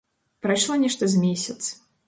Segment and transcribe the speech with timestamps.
[0.45, 1.61] Прайшло нешта з месяц.